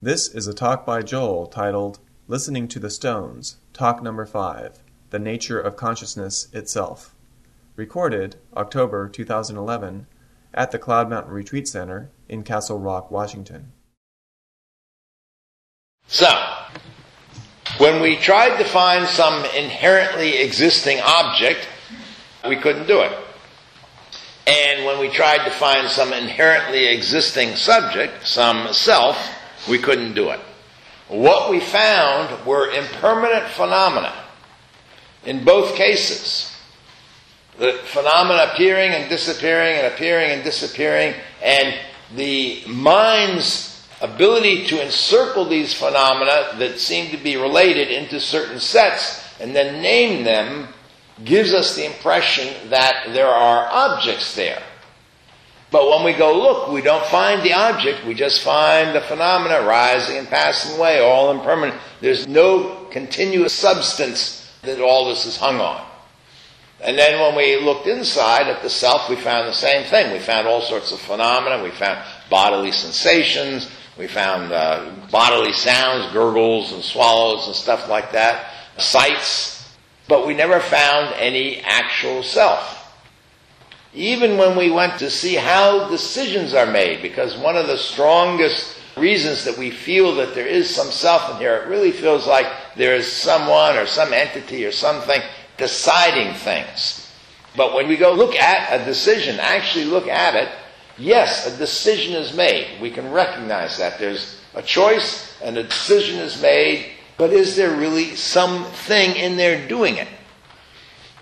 [0.00, 1.98] This is a talk by Joel titled
[2.28, 4.78] Listening to the Stones, Talk Number 5
[5.10, 7.16] The Nature of Consciousness Itself.
[7.74, 10.06] Recorded October 2011
[10.54, 13.72] at the Cloud Mountain Retreat Center in Castle Rock, Washington.
[16.06, 16.30] So,
[17.78, 21.66] when we tried to find some inherently existing object,
[22.48, 23.18] we couldn't do it.
[24.46, 29.34] And when we tried to find some inherently existing subject, some self,
[29.68, 30.40] we couldn't do it.
[31.08, 34.12] What we found were impermanent phenomena
[35.24, 36.54] in both cases.
[37.58, 41.74] The phenomena appearing and disappearing and appearing and disappearing, and
[42.14, 49.24] the mind's ability to encircle these phenomena that seem to be related into certain sets
[49.40, 50.68] and then name them
[51.24, 54.62] gives us the impression that there are objects there.
[55.70, 59.66] But when we go look, we don't find the object, we just find the phenomena
[59.66, 61.78] rising and passing away, all impermanent.
[62.00, 65.84] There's no continuous substance that all this is hung on.
[66.80, 70.12] And then when we looked inside at the self, we found the same thing.
[70.12, 71.62] We found all sorts of phenomena.
[71.62, 71.98] We found
[72.30, 73.68] bodily sensations.
[73.98, 79.74] We found uh, bodily sounds, gurgles and swallows and stuff like that, sights.
[80.06, 82.77] But we never found any actual self.
[83.98, 88.78] Even when we went to see how decisions are made, because one of the strongest
[88.96, 92.46] reasons that we feel that there is some self in here, it really feels like
[92.76, 95.20] there is someone or some entity or something
[95.56, 97.12] deciding things.
[97.56, 100.48] But when we go look at a decision, actually look at it,
[100.96, 102.80] yes, a decision is made.
[102.80, 103.98] We can recognize that.
[103.98, 109.66] There's a choice and a decision is made, but is there really something in there
[109.66, 110.06] doing it?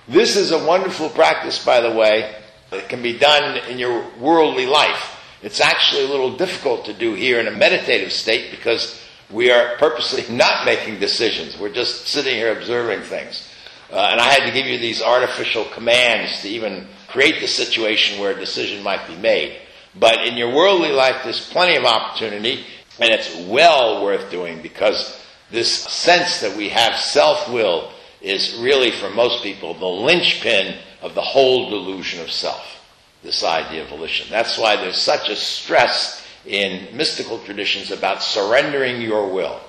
[0.07, 4.67] This is a wonderful practice, by the way, that can be done in your worldly
[4.67, 5.17] life.
[5.43, 9.77] It's actually a little difficult to do here in a meditative state because we are
[9.77, 11.59] purposely not making decisions.
[11.59, 13.49] We're just sitting here observing things.
[13.91, 18.19] Uh, and I had to give you these artificial commands to even create the situation
[18.19, 19.61] where a decision might be made.
[19.99, 22.65] But in your worldly life, there's plenty of opportunity,
[22.99, 28.91] and it's well worth doing because this sense that we have self will is really,
[28.91, 30.77] for most people, the linchpin
[31.07, 32.85] of the whole delusion of self,
[33.23, 34.27] this idea of volition.
[34.29, 39.61] That's why there's such a stress in mystical traditions about surrendering your will,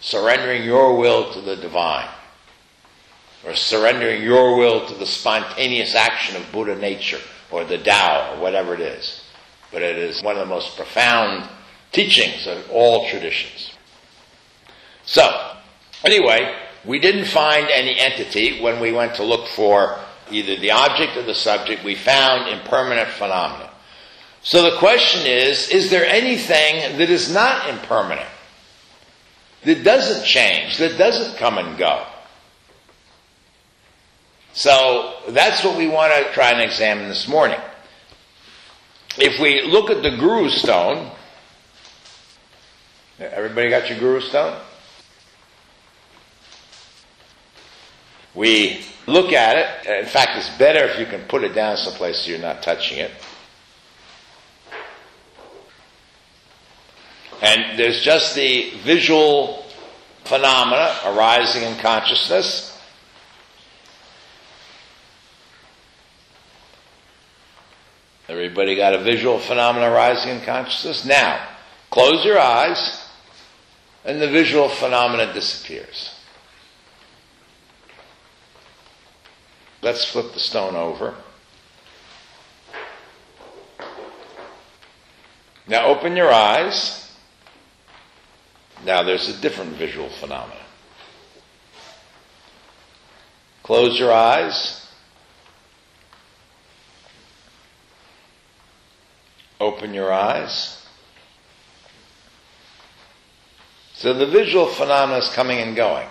[0.00, 2.08] surrendering your will to the divine,
[3.44, 7.20] or surrendering your will to the spontaneous action of Buddha nature,
[7.50, 9.24] or the Tao, or whatever it is.
[9.72, 11.48] But it is one of the most profound
[11.90, 13.72] teachings of all traditions.
[15.04, 15.56] So,
[16.04, 16.54] anyway,
[16.84, 19.98] we didn't find any entity when we went to look for
[20.32, 23.70] either the object or the subject, we found impermanent phenomena.
[24.42, 28.28] So the question is, is there anything that is not impermanent?
[29.64, 32.04] That doesn't change, that doesn't come and go?
[34.52, 37.60] So that's what we want to try and examine this morning.
[39.16, 41.10] If we look at the Guru stone,
[43.20, 44.58] everybody got your Guru stone?
[48.34, 50.00] We look at it.
[50.04, 52.98] In fact, it's better if you can put it down someplace so you're not touching
[52.98, 53.10] it.
[57.42, 59.64] And there's just the visual
[60.24, 62.68] phenomena arising in consciousness.
[68.28, 71.04] Everybody got a visual phenomena arising in consciousness?
[71.04, 71.48] Now,
[71.90, 73.04] close your eyes,
[74.04, 76.11] and the visual phenomena disappears.
[79.82, 81.16] Let's flip the stone over.
[85.66, 87.12] Now open your eyes.
[88.84, 90.56] Now there's a different visual phenomenon.
[93.64, 94.86] Close your eyes.
[99.60, 100.84] Open your eyes.
[103.94, 106.08] So the visual phenomena is coming and going.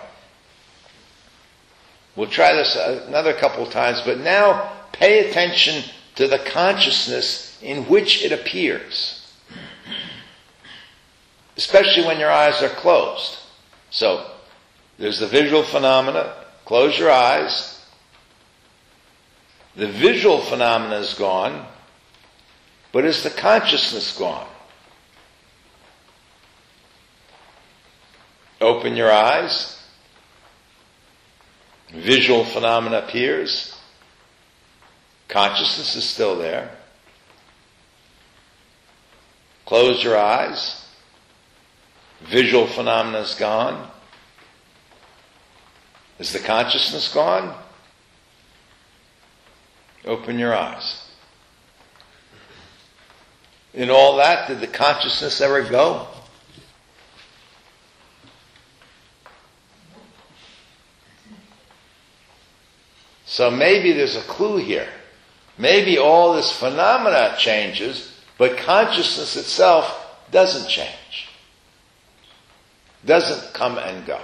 [2.14, 5.82] We'll try this another couple of times, but now pay attention
[6.16, 9.18] to the consciousness in which it appears.
[11.56, 13.38] Especially when your eyes are closed.
[13.90, 14.30] So,
[14.98, 16.34] there's the visual phenomena.
[16.66, 17.84] Close your eyes.
[19.74, 21.66] The visual phenomena is gone,
[22.92, 24.46] but is the consciousness gone?
[28.60, 29.81] Open your eyes
[31.92, 33.78] visual phenomena appears,
[35.28, 36.70] consciousness is still there.
[39.66, 40.78] Close your eyes.
[42.20, 43.90] visual phenomena is gone?
[46.18, 47.56] Is the consciousness gone?
[50.04, 51.08] Open your eyes.
[53.74, 56.06] In all that, did the consciousness ever go?
[63.32, 64.86] So maybe there's a clue here.
[65.56, 71.28] Maybe all this phenomena changes, but consciousness itself doesn't change.
[73.06, 74.20] Doesn't come and go.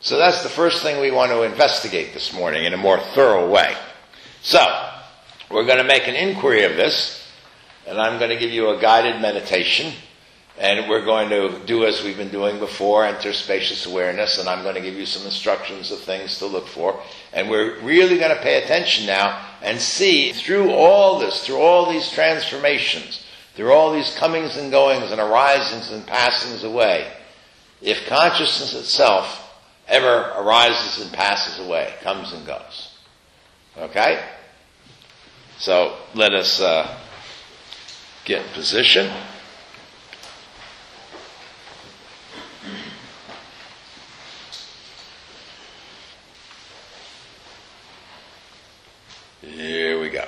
[0.00, 3.50] So that's the first thing we want to investigate this morning in a more thorough
[3.50, 3.74] way.
[4.42, 4.60] So,
[5.50, 7.26] we're going to make an inquiry of this,
[7.86, 9.94] and I'm going to give you a guided meditation,
[10.60, 14.62] and we're going to do as we've been doing before, enter spacious awareness, and I'm
[14.62, 17.02] going to give you some instructions of things to look for.
[17.32, 21.90] And we're really going to pay attention now and see through all this, through all
[21.90, 23.24] these transformations,
[23.54, 27.10] through all these comings and goings and arisings and passings away,
[27.80, 29.58] if consciousness itself
[29.88, 32.98] ever arises and passes away, comes and goes.
[33.78, 34.22] Okay?
[35.56, 36.98] So let us uh,
[38.26, 39.10] get in position.
[49.42, 50.24] Here we go.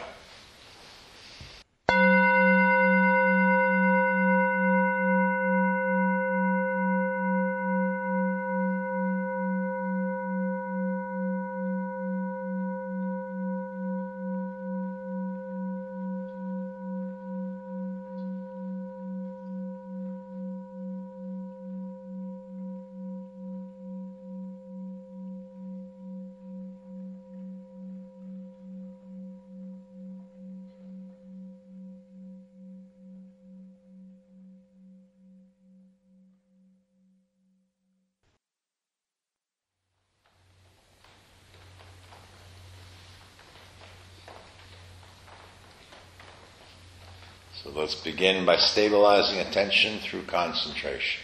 [47.62, 51.20] So let's begin by stabilizing attention through concentration.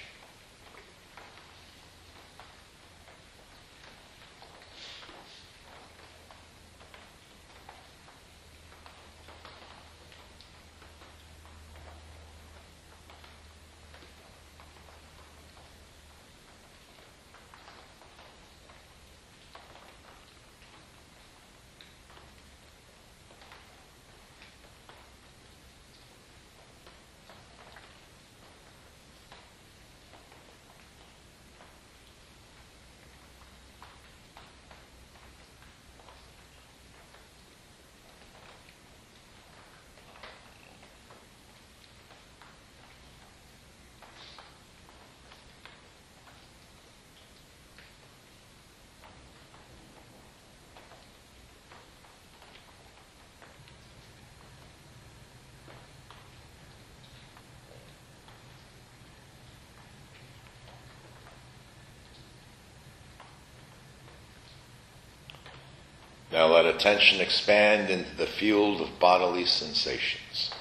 [66.39, 70.53] Now let attention expand into the field of bodily sensations.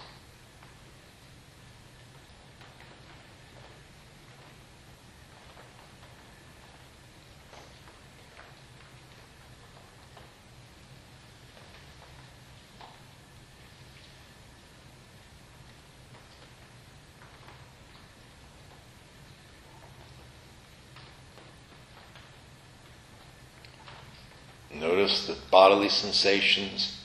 [24.73, 27.03] Notice that bodily sensations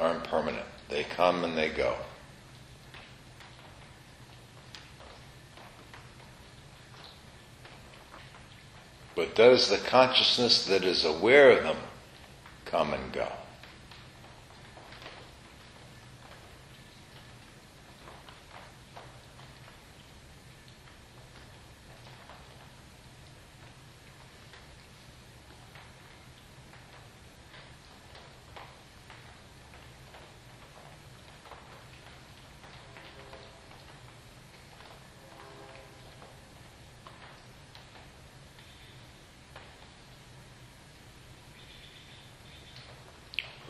[0.00, 0.66] are impermanent.
[0.88, 1.94] They come and they go.
[9.14, 11.76] But does the consciousness that is aware of them
[12.64, 13.28] come and go?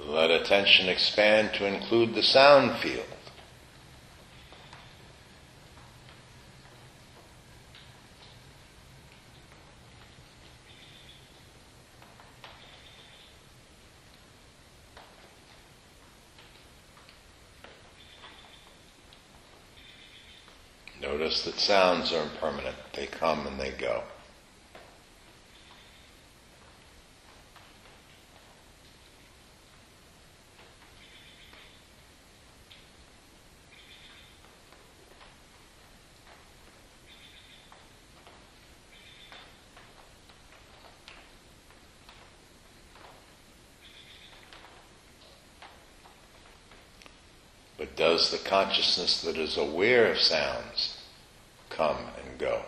[0.07, 3.07] Let attention expand to include the sound field.
[21.01, 22.77] Notice that sounds are impermanent.
[22.93, 24.03] They come and they go.
[47.77, 50.97] But does the consciousness that is aware of sounds
[51.69, 52.63] come and go?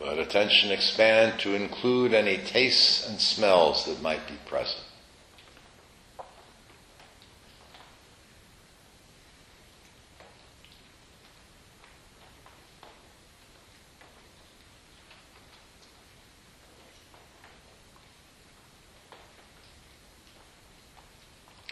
[0.00, 4.82] Let attention expand to include any tastes and smells that might be present.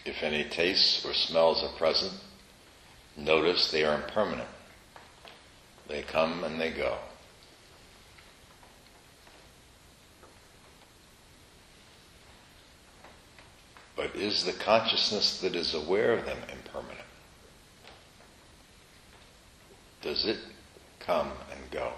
[0.04, 2.12] If any tastes or smells are present,
[3.16, 4.48] notice they are impermanent.
[5.86, 6.98] They come and they go.
[13.98, 17.00] But is the consciousness that is aware of them impermanent?
[20.02, 20.38] Does it
[21.00, 21.92] come and go?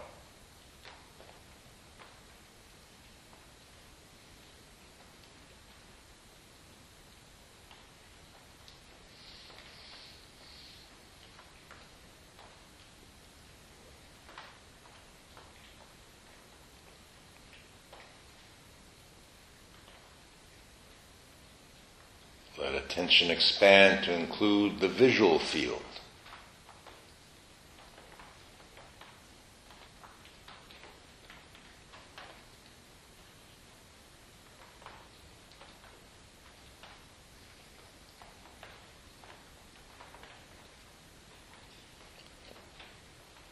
[23.11, 25.83] Attention expand to include the visual field.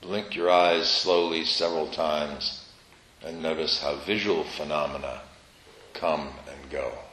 [0.01, 2.65] Blink your eyes slowly several times
[3.25, 5.23] and notice how visual phenomena
[5.95, 7.08] come and go.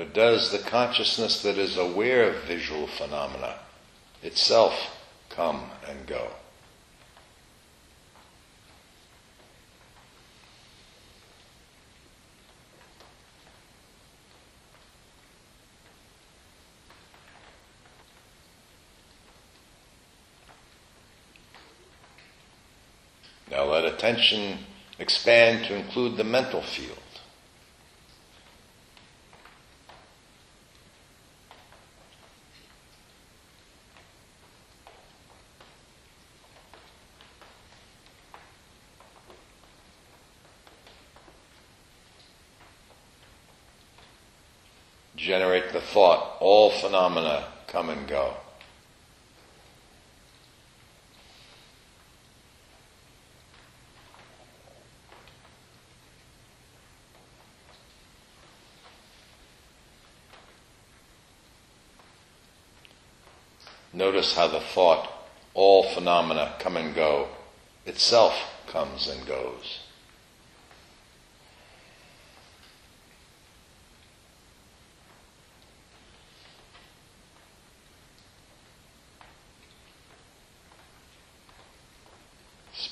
[0.00, 3.58] But does the consciousness that is aware of visual phenomena
[4.22, 4.96] itself
[5.28, 6.28] come and go?
[23.50, 24.60] Now let attention
[24.98, 26.96] expand to include the mental field.
[45.30, 48.34] generate the thought, all phenomena come and go.
[63.92, 65.08] Notice how the thought,
[65.54, 67.28] all phenomena come and go,
[67.86, 68.34] itself
[68.66, 69.78] comes and goes.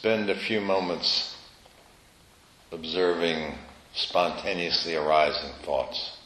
[0.09, 1.37] Spend a few moments
[2.73, 3.53] observing
[3.93, 6.17] spontaneously arising thoughts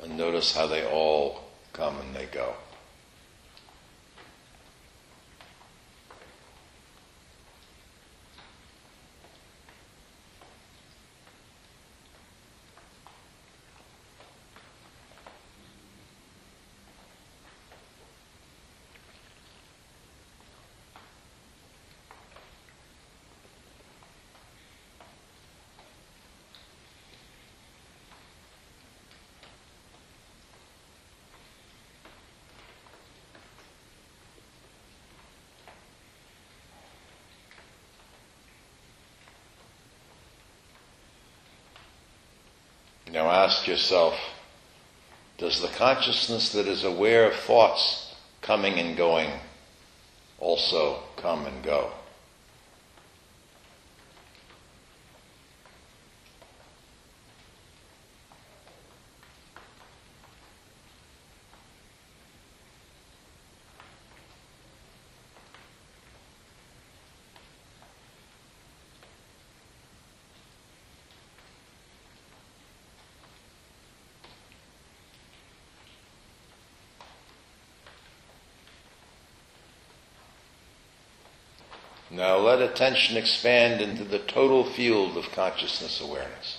[0.00, 1.38] and notice how they all
[1.72, 2.56] come and they go.
[43.12, 44.14] Now ask yourself,
[45.36, 49.30] does the consciousness that is aware of thoughts coming and going
[50.40, 51.90] also come and go?
[82.22, 86.58] Now let attention expand into the total field of consciousness awareness.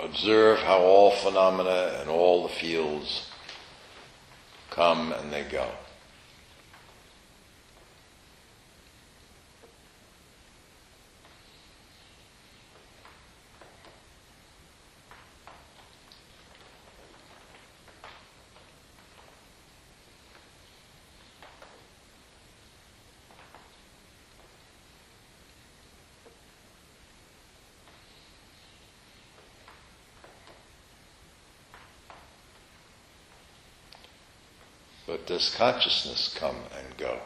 [0.00, 3.30] Observe how all phenomena and all the fields
[4.70, 5.70] come and they go.
[35.26, 37.20] Does consciousness come and go?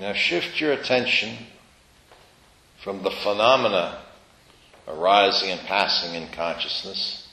[0.00, 1.36] Now shift your attention
[2.82, 4.00] from the phenomena
[4.88, 7.28] arising and passing in consciousness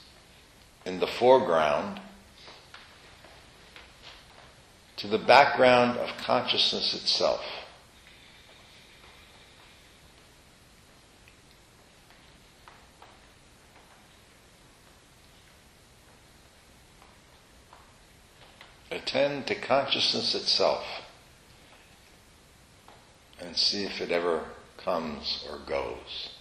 [0.85, 2.01] in the foreground
[4.97, 7.45] to the background of consciousness itself.
[18.91, 20.83] Attend to consciousness itself
[23.39, 24.45] and see if it ever
[24.77, 26.36] comes or goes.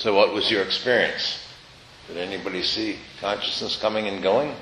[0.00, 1.46] So, what was your experience?
[2.08, 4.54] Did anybody see consciousness coming and going?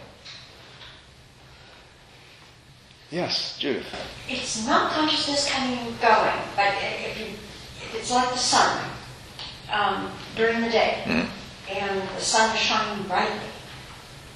[3.13, 3.87] Yes, Judith.
[4.29, 8.85] It's not consciousness coming and going, but if, you, if it's like the sun
[9.73, 11.29] um, during the day, Mm.
[11.71, 13.39] and the sun is shining brightly,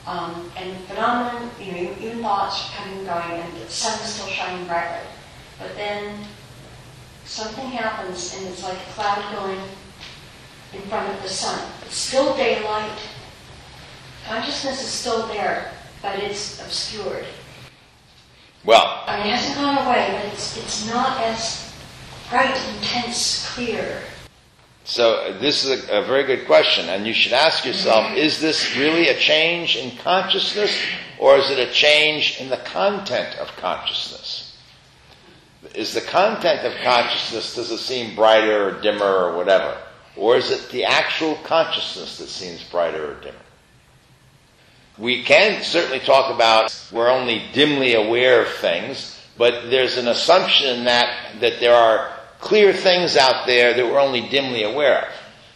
[0.07, 4.01] um, and the phenomenon, you know, even thoughts are coming and going, and the sun
[4.01, 5.05] is still shining brightly.
[5.59, 6.25] But then
[7.25, 9.59] something happens, and it's like a cloud going
[10.75, 11.71] in front of the sun.
[11.85, 12.99] It's still daylight.
[14.27, 17.27] Consciousness is still there, but it's obscured.
[18.65, 21.75] Well, I mean, it hasn't gone away, but it's, it's not as
[22.31, 24.01] bright, intense, clear.
[24.85, 28.41] So uh, this is a, a, very good question, and you should ask yourself, is
[28.41, 30.77] this really a change in consciousness,
[31.19, 34.57] or is it a change in the content of consciousness?
[35.75, 39.77] Is the content of consciousness, does it seem brighter or dimmer or whatever?
[40.17, 43.37] Or is it the actual consciousness that seems brighter or dimmer?
[44.99, 50.85] We can certainly talk about we're only dimly aware of things, but there's an assumption
[50.85, 55.13] that, that there are clear things out there that we're only dimly aware of.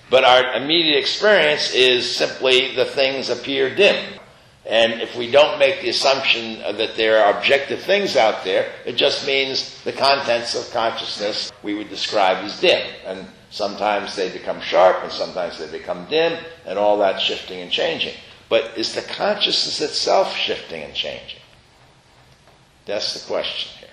[0.08, 4.20] But our immediate experience is simply the things appear dim.
[4.64, 8.96] And if we don't make the assumption that there are objective things out there, it
[8.96, 12.84] just means the contents of consciousness we would describe as dim.
[13.04, 17.70] And sometimes they become sharp and sometimes they become dim and all that shifting and
[17.70, 18.12] changing.
[18.50, 21.40] But is the consciousness itself shifting and changing?
[22.84, 23.88] That's the question here.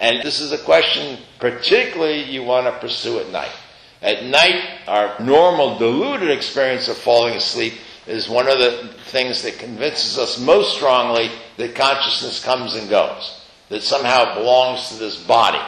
[0.00, 3.56] And this is a question particularly you want to pursue at night.
[4.02, 7.72] At night, our normal deluded experience of falling asleep
[8.06, 13.40] is one of the things that convinces us most strongly that consciousness comes and goes,
[13.70, 15.62] that somehow it belongs to this body.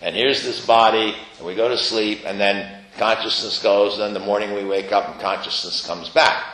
[0.00, 4.14] And here's this body, and we go to sleep, and then consciousness goes, and then
[4.14, 6.44] the morning we wake up and consciousness comes back.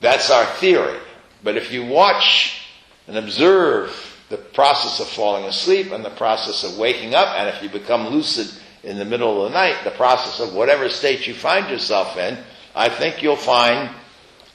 [0.00, 0.98] That's our theory.
[1.42, 2.60] But if you watch
[3.06, 7.62] and observe the process of falling asleep and the process of waking up, and if
[7.62, 8.48] you become lucid
[8.82, 12.38] in the middle of the night, the process of whatever state you find yourself in,
[12.74, 13.90] I think you'll find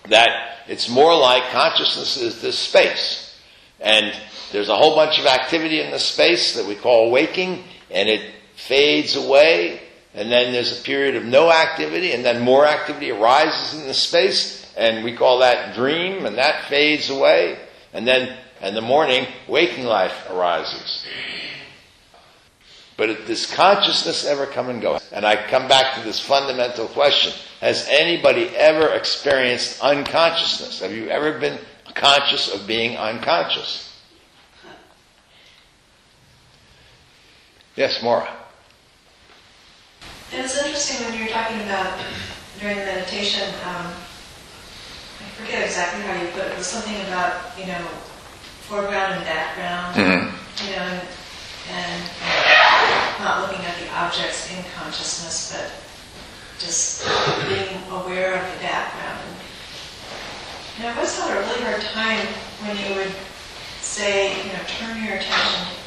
[0.07, 3.39] that it's more like consciousness is this space.
[3.79, 4.13] And
[4.51, 8.32] there's a whole bunch of activity in the space that we call waking, and it
[8.56, 9.82] fades away,
[10.13, 13.93] and then there's a period of no activity, and then more activity arises in the
[13.93, 17.58] space, and we call that dream, and that fades away,
[17.93, 21.06] and then in the morning, waking life arises.
[22.97, 24.99] But does consciousness ever come and go?
[25.13, 27.32] And I come back to this fundamental question.
[27.62, 30.82] Has anybody ever experienced unconsciousness?
[30.82, 31.58] Have you ever been
[31.93, 33.88] conscious of being unconscious?
[37.79, 38.27] Yes, Maura.
[40.35, 41.95] It was interesting when you were talking about
[42.59, 43.87] during the meditation, um,
[45.23, 47.79] I forget exactly how you put it, it was something about, you know,
[48.67, 50.27] foreground and background, mm-hmm.
[50.67, 51.07] you know, and,
[51.71, 55.71] and not looking at the objects in consciousness, but
[56.59, 57.07] just
[57.47, 59.23] being aware of the background.
[60.79, 62.27] And I always had a really hard time
[62.59, 63.15] when you would
[63.79, 65.79] say, you know, turn your attention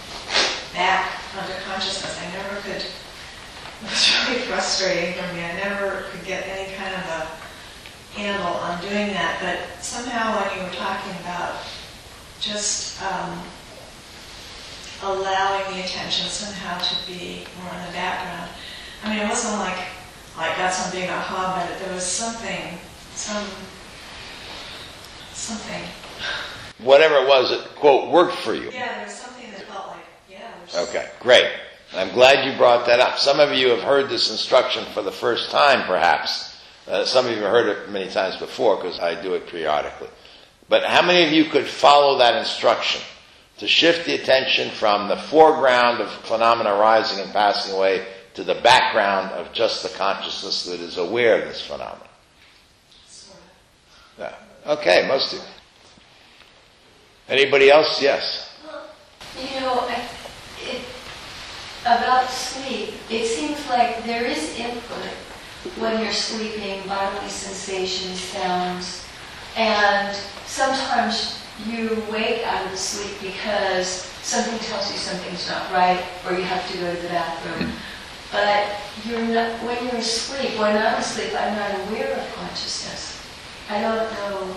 [0.73, 2.19] back onto consciousness.
[2.21, 2.83] I never could.
[2.83, 5.45] It was really frustrating for me.
[5.45, 9.39] I never could get any kind of a handle on doing that.
[9.41, 11.57] But somehow, when you were talking about
[12.41, 13.41] just um,
[15.03, 18.51] allowing the attention somehow to be more in the background.
[19.05, 19.79] I mean, it wasn't like
[20.37, 22.79] I got some big aha, but there was something,
[23.15, 23.45] some,
[25.33, 25.83] something.
[26.79, 28.71] Whatever it was, it quote worked for you.
[28.73, 30.51] Yeah, there was something that felt like, yeah.
[30.75, 31.51] Okay, great.
[31.95, 33.19] I'm glad you brought that up.
[33.19, 36.59] Some of you have heard this instruction for the first time, perhaps.
[36.87, 40.09] Uh, some of you have heard it many times before because I do it periodically.
[40.69, 43.03] But how many of you could follow that instruction
[43.59, 48.55] to shift the attention from the foreground of phenomena rising and passing away to the
[48.55, 52.09] background of just the consciousness that is aware of this phenomenon?
[54.19, 54.35] Yeah.
[54.67, 55.45] Okay, most of you.
[57.29, 58.01] Anybody else?
[58.01, 58.51] Yes.
[58.67, 58.89] Well,
[59.39, 59.87] you know,
[60.65, 60.83] it,
[61.83, 65.13] about sleep, it seems like there is input
[65.79, 69.05] when you're sleeping, bodily sensations, sounds,
[69.57, 73.89] and sometimes you wake out of the sleep because
[74.23, 77.69] something tells you something's not right or you have to go to the bathroom.
[77.69, 77.79] Hmm.
[78.33, 83.21] But you're not, when you're asleep, when I'm asleep, I'm not aware of consciousness.
[83.69, 84.57] I don't know.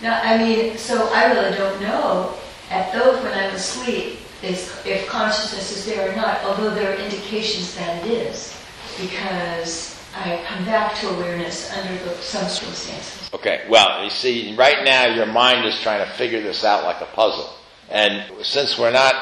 [0.00, 2.36] Now, I mean, so I really don't know
[2.70, 6.96] at those when I'm asleep is if consciousness is there or not, although there are
[6.96, 8.56] indications that it is,
[9.00, 13.30] because I come back to awareness under the, some circumstances.
[13.34, 17.00] Okay, well, you see, right now your mind is trying to figure this out like
[17.00, 17.50] a puzzle.
[17.90, 19.14] And since we're not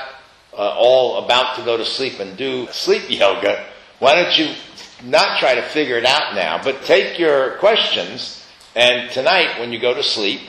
[0.52, 3.66] uh, all about to go to sleep and do sleep yoga,
[3.98, 4.54] why don't you
[5.02, 8.44] not try to figure it out now, but take your questions
[8.76, 10.40] and tonight when you go to sleep,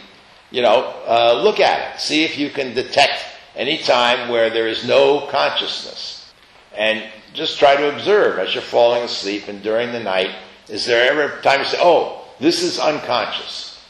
[0.56, 2.00] you know, uh, look at it.
[2.00, 3.26] See if you can detect
[3.58, 6.32] any time where there is no consciousness.
[6.78, 10.34] And just try to observe as you're falling asleep and during the night.
[10.70, 13.84] Is there ever a time you say, oh, this is unconscious?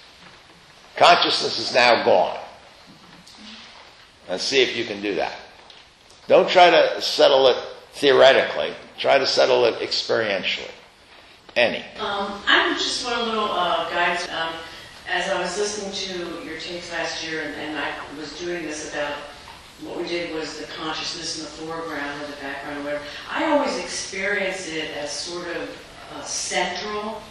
[0.96, 2.40] Consciousness is now gone.
[4.28, 5.36] And see if you can do that.
[6.28, 7.58] Don't try to settle it
[7.94, 8.74] theoretically.
[8.98, 10.72] Try to settle it experientially.
[11.56, 11.86] Any.
[12.00, 14.28] Um, I just want a little uh, guidance.
[14.32, 14.54] Um,
[15.08, 18.92] as I was listening to your tapes last year, and, and I was doing this
[18.92, 19.14] about
[19.82, 23.04] what we did was the consciousness in the foreground or the background or whatever.
[23.30, 25.70] I always experience it as sort of
[26.14, 27.22] uh, central,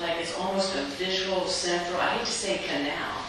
[0.00, 2.00] like it's almost a visual central.
[2.00, 3.22] I hate to say canal,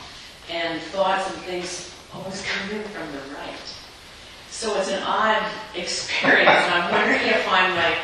[0.49, 3.55] and thoughts and things always coming from the right.
[4.49, 7.97] So it's an odd experience, and I'm wondering if I'm like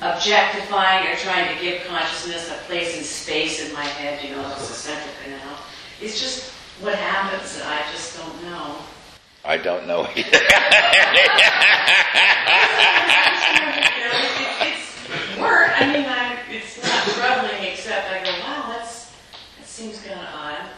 [0.00, 4.48] objectifying or trying to give consciousness a place in space in my head, you know,
[4.52, 5.58] it's a central canal.
[6.00, 8.76] It's just what happens, and I just don't know.
[9.44, 10.28] I don't know either.
[14.62, 15.80] it's work.
[15.80, 19.10] I mean, I, it's not troubling, except I go, wow, that's
[19.58, 20.70] that seems kind of odd.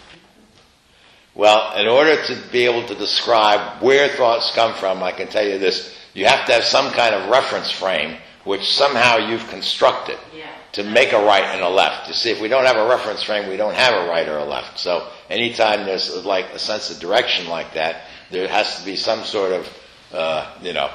[1.35, 5.45] Well, in order to be able to describe where thoughts come from, I can tell
[5.47, 10.19] you this: you have to have some kind of reference frame which somehow you've constructed
[10.37, 10.45] Yeah.
[10.73, 12.09] to make a right and a left.
[12.09, 14.39] You see, if we don't have a reference frame, we don't have a right or
[14.39, 14.79] a left.
[14.79, 19.25] So anytime there's like a sense of direction like that, there has to be some
[19.25, 19.69] sort of,
[20.13, 20.91] uh, you know,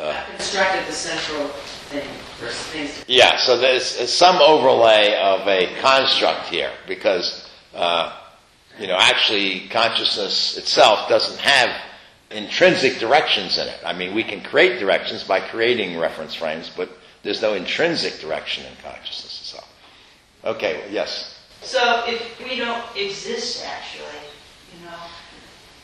[0.00, 1.48] I've constructed the central
[1.90, 2.06] thing
[2.38, 3.04] for things.
[3.08, 3.36] Yeah.
[3.38, 8.14] So there's, there's some overlay of a construct here because, uh,
[8.78, 11.70] you know, actually consciousness itself doesn't have
[12.30, 13.80] intrinsic directions in it.
[13.84, 16.90] I mean, we can create directions by creating reference frames, but
[17.22, 19.68] there's no intrinsic direction in consciousness itself.
[20.44, 21.38] Okay, yes.
[21.62, 24.22] So if we don't exist actually,
[24.72, 24.96] you know,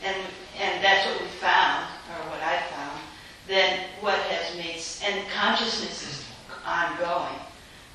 [0.03, 0.15] and
[0.59, 3.01] and that's what we found, or what I found,
[3.47, 6.25] then what has made and consciousness is
[6.65, 7.39] ongoing,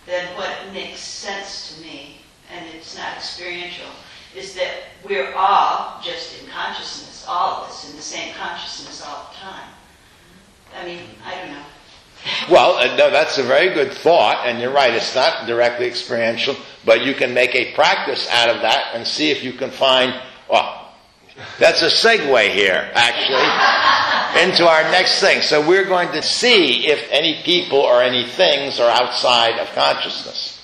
[0.07, 2.21] then what makes sense to me,
[2.53, 3.89] and it's not experiential,
[4.37, 4.71] is that
[5.05, 9.69] we're all just in consciousness, all of us in the same consciousness all the time.
[10.79, 11.65] I mean, I don't know.
[12.51, 16.55] Well, uh, no, that's a very good thought, and you're right, it's not directly experiential,
[16.85, 20.15] but you can make a practice out of that and see if you can find,
[20.51, 20.93] well,
[21.59, 25.41] that's a segue here, actually, into our next thing.
[25.41, 30.61] So we're going to see if any people or any things are outside of consciousness.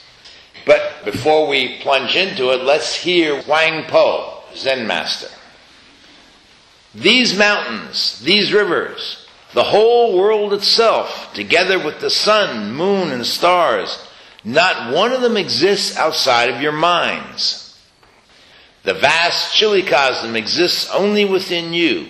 [0.67, 5.29] But before we plunge into it, let's hear Huang Po, Zen master.
[6.97, 14.07] These mountains, these rivers, the whole world itself, together with the sun, moon, and stars,
[14.43, 17.79] not one of them exists outside of your minds.
[18.85, 22.09] The vast chiliocosm exists only within you.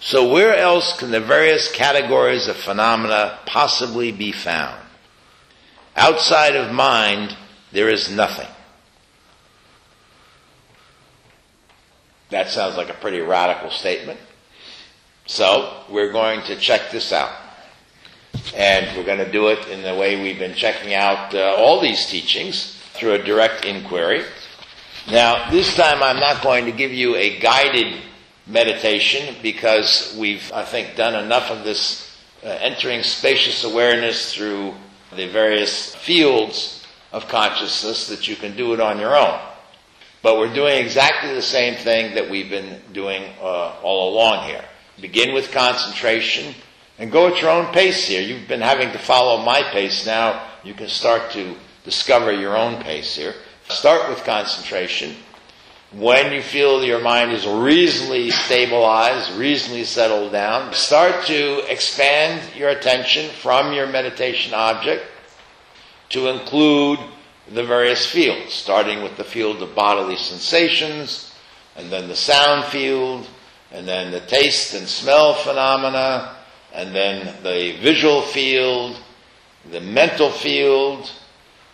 [0.00, 4.78] So where else can the various categories of phenomena possibly be found?
[5.96, 7.34] Outside of mind,
[7.72, 8.48] there is nothing.
[12.30, 14.20] That sounds like a pretty radical statement.
[15.26, 17.32] So we're going to check this out.
[18.54, 21.80] And we're going to do it in the way we've been checking out uh, all
[21.80, 24.24] these teachings through a direct inquiry.
[25.10, 28.02] Now, this time I'm not going to give you a guided
[28.46, 34.74] meditation because we've, I think, done enough of this uh, entering spacious awareness through
[35.14, 39.40] the various fields of consciousness that you can do it on your own.
[40.22, 44.64] But we're doing exactly the same thing that we've been doing uh, all along here.
[45.00, 46.54] Begin with concentration
[46.98, 48.20] and go at your own pace here.
[48.20, 50.44] You've been having to follow my pace now.
[50.64, 51.54] You can start to
[51.84, 53.34] discover your own pace here.
[53.68, 55.14] Start with concentration.
[55.92, 62.70] When you feel your mind is reasonably stabilized, reasonably settled down, start to expand your
[62.70, 65.04] attention from your meditation object
[66.10, 66.98] to include
[67.52, 71.34] the various fields, starting with the field of bodily sensations,
[71.76, 73.26] and then the sound field,
[73.72, 76.36] and then the taste and smell phenomena,
[76.72, 78.98] and then the visual field,
[79.70, 81.10] the mental field,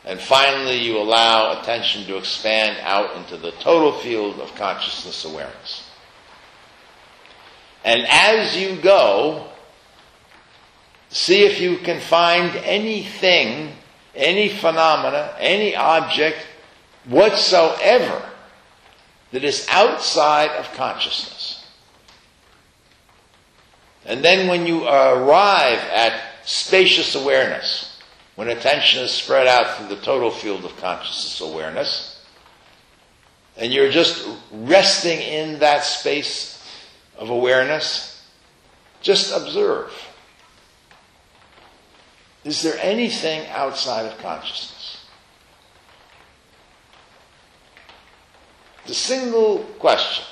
[0.04, 5.88] and finally you allow attention to expand out into the total field of consciousness awareness.
[7.84, 9.48] And as you go,
[11.10, 13.72] see if you can find anything,
[14.14, 16.38] any phenomena, any object
[17.06, 18.22] whatsoever
[19.32, 21.66] that is outside of consciousness.
[24.06, 28.00] And then when you arrive at spacious awareness,
[28.36, 32.24] when attention is spread out through the total field of consciousness awareness,
[33.56, 36.62] and you're just resting in that space
[37.16, 38.26] of awareness,
[39.00, 39.92] just observe.
[42.44, 45.06] Is there anything outside of consciousness?
[48.86, 50.24] The single question.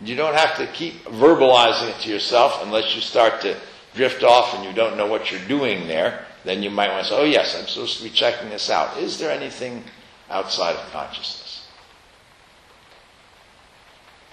[0.00, 3.56] You don't have to keep verbalizing it to yourself unless you start to
[3.94, 6.26] drift off and you don't know what you're doing there.
[6.44, 8.98] then you might want to say, oh yes, I'm supposed to be checking this out.
[8.98, 9.82] Is there anything
[10.30, 11.66] outside of consciousness?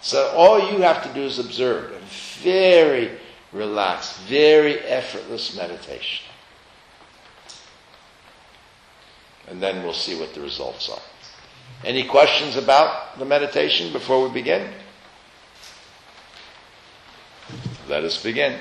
[0.01, 1.99] So all you have to do is observe a
[2.43, 3.17] very
[3.53, 6.22] relaxed, very effortless meditation.
[9.47, 11.01] And then we'll see what the results are.
[11.83, 14.73] Any questions about the meditation before we begin?
[17.89, 18.59] Let us begin.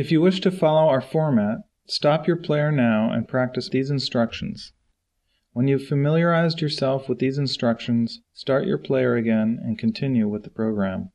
[0.00, 4.72] If you wish to follow our format, stop your player now and practice these instructions.
[5.52, 10.48] When you've familiarized yourself with these instructions, start your player again and continue with the
[10.48, 11.10] program.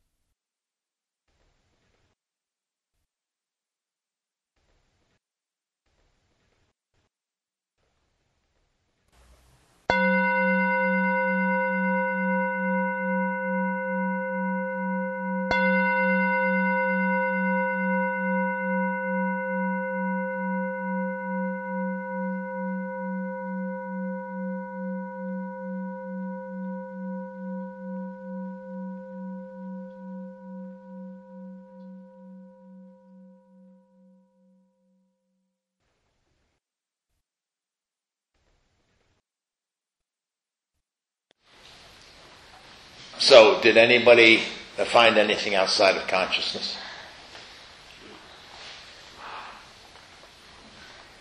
[43.28, 44.44] So, did anybody
[44.86, 46.78] find anything outside of consciousness?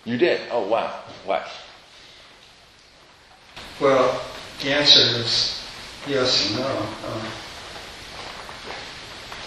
[0.04, 0.42] You did?
[0.50, 1.00] Oh, wow.
[1.24, 1.48] What?
[3.80, 4.20] Well,
[4.60, 5.64] the answer is
[6.06, 6.68] yes and no.
[6.68, 7.22] Um,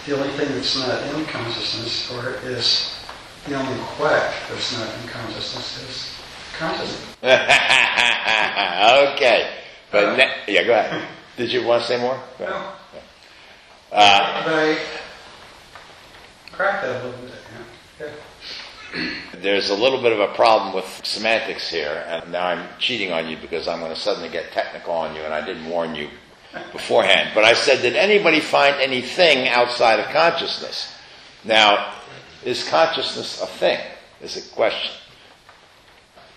[0.08, 2.98] the only thing that's not in consciousness, or is
[3.46, 6.20] the only quack that's not in consciousness, is
[6.58, 7.16] consciousness.
[9.14, 9.54] okay.
[9.92, 11.17] But, ne- yeah, go ahead.
[11.38, 12.20] Did you want to say more?
[12.40, 12.74] Go ahead.
[13.92, 13.98] No.
[13.98, 14.78] Uh, But I
[16.52, 17.32] cracked that a little bit.
[18.00, 18.08] Yeah.
[18.08, 19.14] Yeah.
[19.42, 23.28] There's a little bit of a problem with semantics here, and now I'm cheating on
[23.30, 26.10] you because I'm going to suddenly get technical on you, and I didn't warn you
[26.72, 27.32] beforehand.
[27.36, 30.96] But I said, did anybody find anything outside of consciousness?
[31.44, 31.94] Now,
[32.44, 33.80] is consciousness a thing?
[34.22, 34.92] Is a question.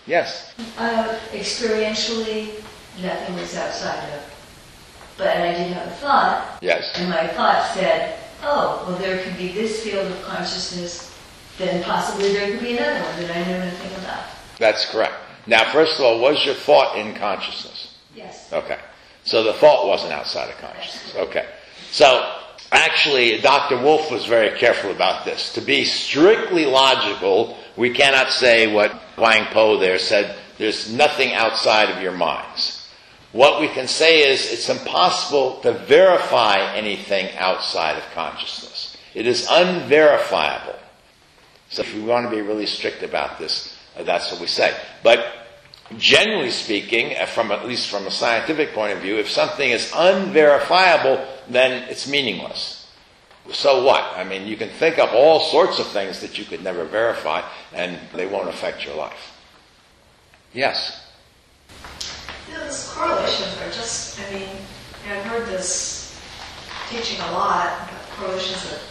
[0.05, 0.53] Yes.
[0.77, 2.61] Uh, experientially,
[3.01, 4.30] nothing was outside of.
[5.61, 6.91] I have a thought, Yes.
[6.95, 11.15] and my thought said, oh, well, there could be this field of consciousness,
[11.57, 14.23] then possibly there could be another one that I know nothing about.
[14.57, 15.13] That's correct.
[15.47, 17.95] Now, first of all, was your thought in consciousness?
[18.15, 18.51] Yes.
[18.51, 18.77] Okay.
[19.23, 21.15] So the thought wasn't outside of consciousness.
[21.15, 21.45] Okay.
[21.91, 22.35] So
[22.71, 23.77] actually, Dr.
[23.81, 25.53] Wolf was very careful about this.
[25.53, 31.89] To be strictly logical, we cannot say what Huang Po there said, there's nothing outside
[31.89, 32.80] of your minds.
[33.31, 38.97] What we can say is it's impossible to verify anything outside of consciousness.
[39.13, 40.77] It is unverifiable.
[41.69, 44.77] So if we want to be really strict about this, uh, that's what we say.
[45.03, 45.25] But
[45.97, 49.91] generally speaking, uh, from at least from a scientific point of view, if something is
[49.95, 52.89] unverifiable, then it's meaningless.
[53.51, 54.03] So what?
[54.15, 57.41] I mean, you can think up all sorts of things that you could never verify,
[57.73, 59.37] and they won't affect your life.
[60.53, 61.00] Yes.
[62.51, 64.49] Know, those correlations are just, I mean,
[65.09, 66.19] I've heard this
[66.89, 68.81] teaching a lot correlations that,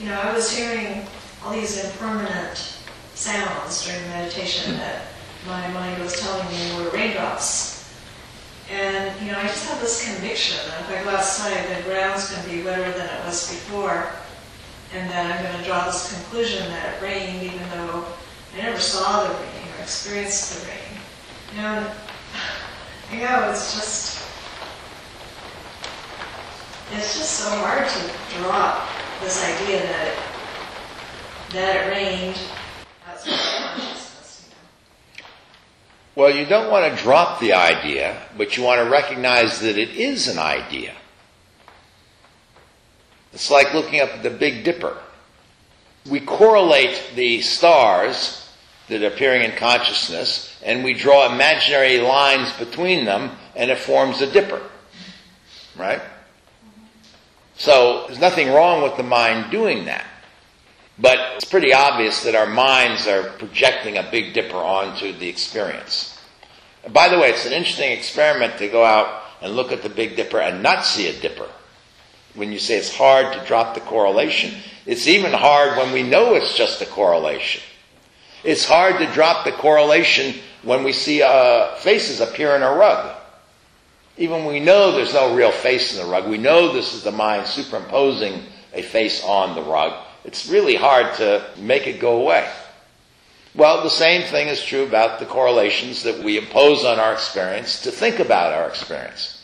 [0.00, 1.04] you know, I was hearing
[1.44, 2.78] all these impermanent
[3.14, 5.02] sounds during meditation that
[5.46, 7.92] my mind was telling me were raindrops.
[8.70, 12.30] And, you know, I just have this conviction that if I go outside, the ground's
[12.30, 14.08] going to be wetter than it was before.
[14.94, 18.04] And that I'm going to draw this conclusion that it rained even though
[18.54, 20.78] I never saw the rain or experienced the rain.
[21.54, 21.92] You know,
[23.12, 24.24] you know, it's just,
[26.92, 28.88] it's just so hard to drop
[29.20, 30.18] this idea that it,
[31.52, 32.38] that it rained?
[36.14, 39.90] Well, you don't want to drop the idea, but you want to recognize that it
[39.90, 40.94] is an idea.
[43.32, 44.98] It's like looking up at the Big Dipper.
[46.10, 48.41] We correlate the stars,
[48.92, 54.20] that are appearing in consciousness, and we draw imaginary lines between them, and it forms
[54.20, 54.62] a dipper.
[55.76, 56.00] Right?
[57.56, 60.06] So there's nothing wrong with the mind doing that.
[60.98, 66.18] But it's pretty obvious that our minds are projecting a Big Dipper onto the experience.
[66.90, 70.16] By the way, it's an interesting experiment to go out and look at the Big
[70.16, 71.48] Dipper and not see a dipper.
[72.34, 74.54] When you say it's hard to drop the correlation,
[74.86, 77.62] it's even hard when we know it's just a correlation.
[78.44, 83.16] It's hard to drop the correlation when we see uh, faces appear in a rug.
[84.16, 87.02] Even when we know there's no real face in the rug, we know this is
[87.02, 88.42] the mind superimposing
[88.74, 89.92] a face on the rug.
[90.24, 92.48] It's really hard to make it go away.
[93.54, 97.82] Well, the same thing is true about the correlations that we impose on our experience
[97.82, 99.42] to think about our experience.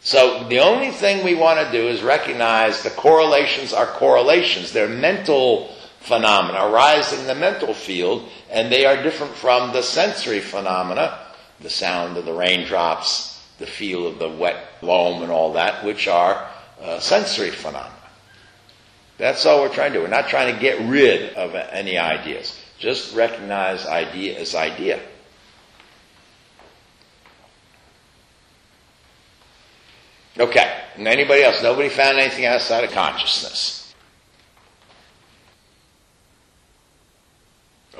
[0.00, 4.72] So the only thing we want to do is recognize the correlations are correlations.
[4.72, 10.40] They're mental phenomena arising in the mental field, and they are different from the sensory
[10.40, 11.18] phenomena,
[11.60, 16.08] the sound of the raindrops, the feel of the wet loam and all that, which
[16.08, 16.48] are
[16.80, 17.94] uh, sensory phenomena.
[19.18, 20.02] That's all we're trying to do.
[20.04, 22.58] We're not trying to get rid of any ideas.
[22.78, 25.00] Just recognize idea as idea.
[30.38, 30.72] Okay.
[30.96, 31.62] Anybody else?
[31.62, 33.92] Nobody found anything outside of consciousness.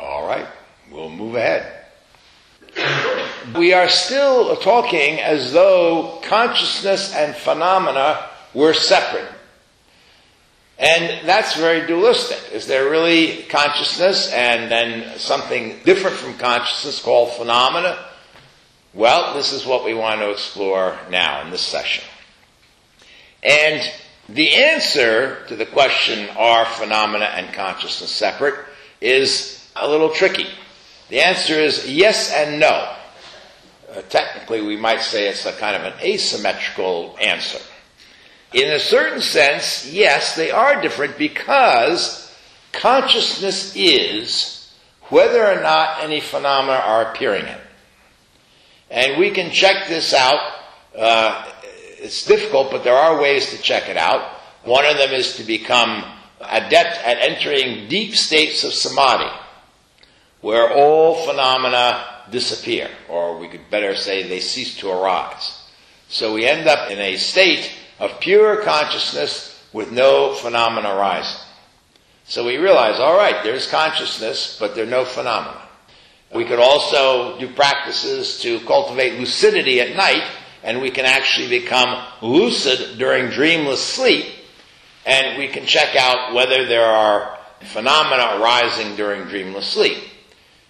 [0.01, 0.47] All right.
[0.91, 1.75] We'll move ahead.
[3.57, 9.29] We are still talking as though consciousness and phenomena were separate.
[10.79, 12.53] And that's very dualistic.
[12.53, 17.99] Is there really consciousness and then something different from consciousness called phenomena?
[18.95, 22.05] Well, this is what we want to explore now in this session.
[23.43, 23.83] And
[24.29, 28.55] the answer to the question, are phenomena and consciousness separate,
[29.01, 30.47] is a little tricky.
[31.09, 32.95] The answer is yes and no.
[33.91, 37.59] Uh, technically, we might say it's a kind of an asymmetrical answer.
[38.53, 42.35] In a certain sense, yes, they are different because
[42.73, 44.73] consciousness is
[45.09, 47.59] whether or not any phenomena are appearing in.
[48.91, 50.53] And we can check this out.
[50.97, 54.23] Uh, it's difficult, but there are ways to check it out.
[54.65, 56.05] One of them is to become
[56.41, 59.31] adept at entering deep states of samadhi,
[60.41, 65.63] where all phenomena disappear, or we could better say they cease to arise.
[66.09, 71.41] So we end up in a state of pure consciousness with no phenomena arising.
[72.25, 75.63] So we realize, all right, there's consciousness, but there are no phenomena.
[76.35, 80.25] We could also do practices to cultivate lucidity at night,
[80.63, 84.27] and we can actually become lucid during dreamless sleep,
[85.07, 90.08] and we can check out whether there are phenomena arising during dreamless sleep.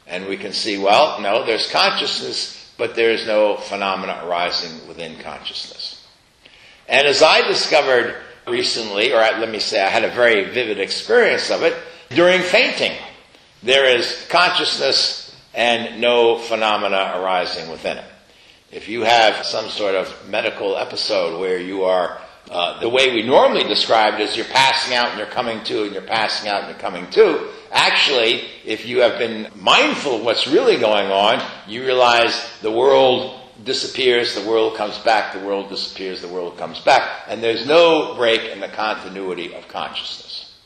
[0.09, 5.19] And we can see, well, no, there's consciousness, but there is no phenomena arising within
[5.21, 6.07] consciousness.
[6.89, 11.51] And as I discovered recently, or let me say I had a very vivid experience
[11.51, 11.77] of it,
[12.09, 12.97] during fainting,
[13.63, 18.05] there is consciousness and no phenomena arising within it.
[18.71, 22.21] If you have some sort of medical episode where you are,
[22.51, 25.83] uh, the way we normally describe it is you're passing out and you're coming to,
[25.85, 27.49] and you're passing out and you're coming to.
[27.71, 33.39] Actually, if you have been mindful of what's really going on, you realize the world
[33.65, 38.15] disappears, the world comes back, the world disappears, the world comes back, and there's no
[38.15, 40.57] break in the continuity of consciousness.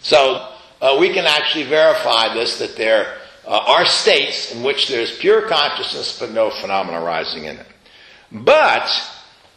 [0.00, 5.16] So uh, we can actually verify this that there uh, are states in which there's
[5.18, 7.66] pure consciousness but no phenomena arising in it.
[8.32, 8.90] But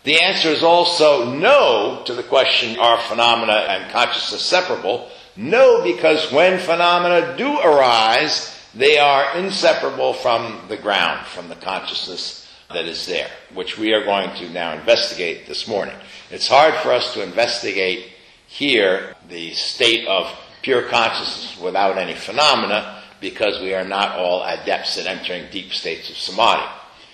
[0.04, 5.10] the answer is also no to the question are phenomena and consciousness separable?
[5.36, 12.48] No, because when phenomena do arise, they are inseparable from the ground, from the consciousness
[12.74, 15.96] that is there, which we are going to now investigate this morning.
[16.30, 18.12] It's hard for us to investigate
[18.48, 20.32] here the state of
[20.62, 26.10] pure consciousness without any phenomena because we are not all adepts at entering deep states
[26.10, 26.64] of samadhi.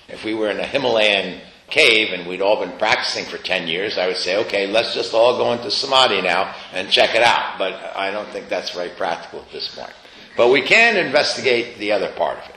[0.08, 3.98] If we were in a Himalayan cave and we'd all been practicing for 10 years,
[3.98, 7.58] I would say, okay, let's just all go into samadhi now and check it out.
[7.58, 9.94] But I don't think that's very practical at this point.
[10.38, 12.56] But we can investigate the other part of it.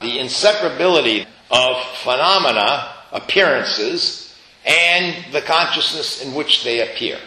[0.00, 7.18] The inseparability of phenomena, appearances, and the consciousness in which they appear.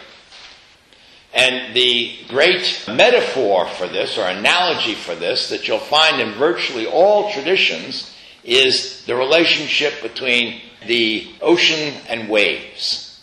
[1.32, 6.86] And the great metaphor for this, or analogy for this, that you'll find in virtually
[6.86, 13.20] all traditions is the relationship between the ocean and waves.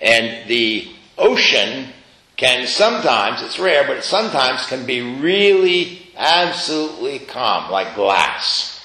[0.00, 1.88] And the ocean
[2.36, 8.80] can sometimes, it's rare, but it sometimes can be really absolutely calm, like glass.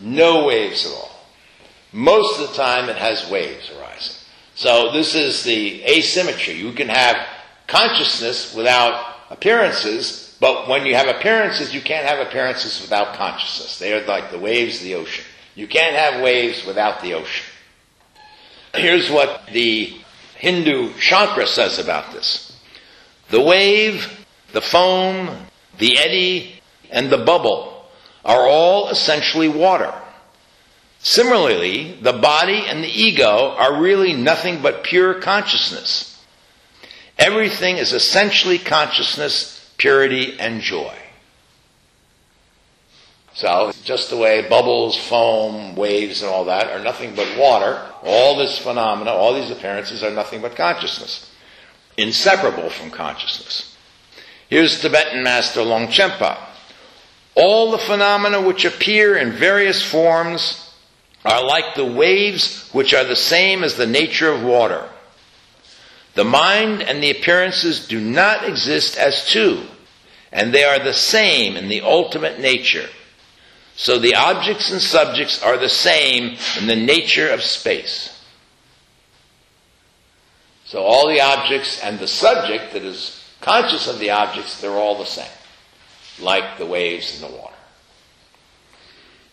[0.00, 1.10] No waves at all.
[1.92, 4.16] Most of the time it has waves arising.
[4.54, 6.54] So this is the asymmetry.
[6.54, 7.16] You can have
[7.66, 13.78] consciousness without appearances, but when you have appearances, you can't have appearances without consciousness.
[13.78, 15.24] They are like the waves of the ocean.
[15.54, 17.46] You can't have waves without the ocean.
[18.74, 19.94] Here's what the
[20.36, 22.58] Hindu Shankara says about this.
[23.30, 25.46] The wave, the foam,
[25.78, 26.60] the eddy,
[26.90, 27.86] and the bubble
[28.24, 29.92] are all essentially water.
[31.00, 36.08] Similarly, the body and the ego are really nothing but pure consciousness.
[37.18, 40.96] Everything is essentially consciousness, purity, and joy.
[43.34, 48.36] So, just the way bubbles, foam, waves, and all that are nothing but water, all
[48.36, 51.30] this phenomena, all these appearances are nothing but consciousness,
[51.96, 53.74] inseparable from consciousness.
[54.50, 56.36] Here's Tibetan master Longchenpa.
[57.34, 60.70] All the phenomena which appear in various forms
[61.24, 64.90] are like the waves which are the same as the nature of water.
[66.14, 69.62] The mind and the appearances do not exist as two,
[70.30, 72.90] and they are the same in the ultimate nature.
[73.76, 78.20] So the objects and subjects are the same in the nature of space.
[80.64, 84.98] So all the objects and the subject that is conscious of the objects, they're all
[84.98, 85.26] the same,
[86.20, 87.54] like the waves in the water.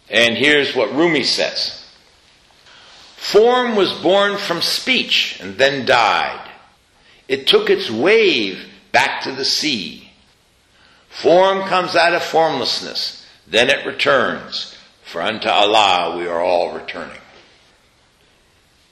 [0.10, 1.86] And here's what Rumi says.
[3.16, 6.50] Form was born from speech and then died.
[7.28, 10.12] It took its wave back to the sea.
[11.10, 13.19] Form comes out of formlessness,
[13.50, 14.76] then it returns.
[15.04, 17.18] For unto Allah we are all returning.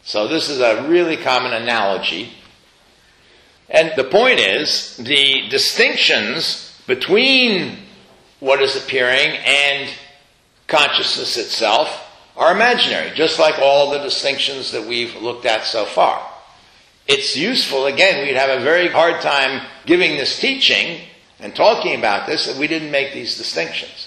[0.03, 2.33] So this is a really common analogy.
[3.69, 7.77] And the point is, the distinctions between
[8.39, 9.89] what is appearing and
[10.67, 12.03] consciousness itself
[12.37, 16.25] are imaginary, just like all the distinctions that we've looked at so far.
[17.07, 21.01] It's useful, again, we'd have a very hard time giving this teaching
[21.39, 24.06] and talking about this if we didn't make these distinctions.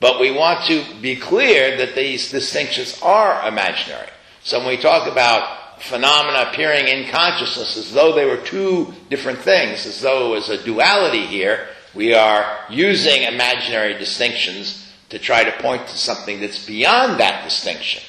[0.00, 4.08] But we want to be clear that these distinctions are imaginary.
[4.42, 9.40] So when we talk about phenomena appearing in consciousness as though they were two different
[9.40, 15.42] things, as though it was a duality here, we are using imaginary distinctions to try
[15.42, 18.02] to point to something that's beyond that distinction.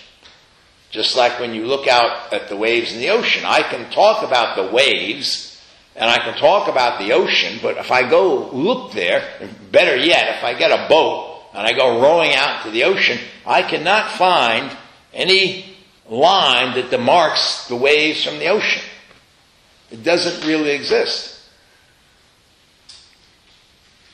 [0.92, 4.24] Just like when you look out at the waves in the ocean, I can talk
[4.24, 5.62] about the waves
[5.96, 9.24] and I can talk about the ocean, but if I go look there,
[9.72, 13.20] better yet, if I get a boat and I go rowing out to the ocean,
[13.46, 14.76] I cannot find
[15.14, 15.78] any
[16.08, 18.84] line that demarks the waves from the ocean.
[19.92, 21.40] It doesn't really exist.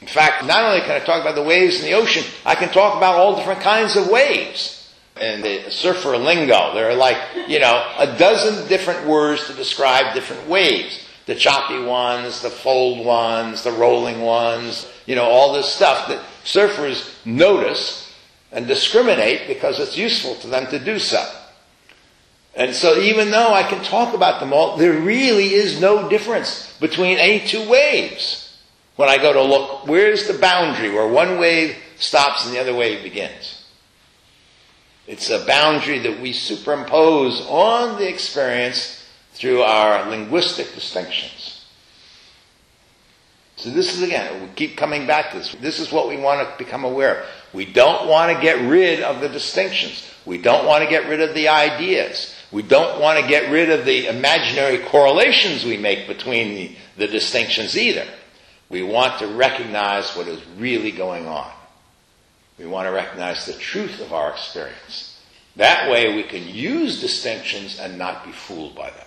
[0.02, 2.70] In fact, not only can I talk about the waves in the ocean, I can
[2.70, 4.94] talk about all different kinds of waves.
[5.16, 7.18] And the surfer lingo, there are like,
[7.48, 11.05] you know, a dozen different words to describe different waves.
[11.26, 16.24] The choppy ones, the fold ones, the rolling ones, you know, all this stuff that
[16.44, 18.14] surfers notice
[18.52, 21.28] and discriminate because it's useful to them to do so.
[22.56, 26.74] And so even though I can talk about them all, there really is no difference
[26.80, 28.46] between any two waves
[28.96, 32.74] when I go to look, where's the boundary where one wave stops and the other
[32.74, 33.64] wave begins?
[35.08, 39.05] It's a boundary that we superimpose on the experience
[39.36, 41.66] through our linguistic distinctions.
[43.58, 45.54] So this is again, we keep coming back to this.
[45.56, 47.30] This is what we want to become aware of.
[47.54, 50.10] We don't want to get rid of the distinctions.
[50.26, 52.34] We don't want to get rid of the ideas.
[52.52, 57.08] We don't want to get rid of the imaginary correlations we make between the, the
[57.08, 58.06] distinctions either.
[58.70, 61.52] We want to recognize what is really going on.
[62.58, 65.20] We want to recognize the truth of our experience.
[65.56, 69.05] That way we can use distinctions and not be fooled by them.